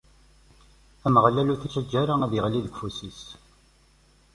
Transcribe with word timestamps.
Ameɣlal 1.05 1.51
ur 1.51 1.59
t-ittaǧǧa 1.59 1.95
ara 2.01 2.15
ad 2.23 2.29
d-iɣli 2.31 2.59
deg 2.65 2.73
ufus-is. 2.75 3.21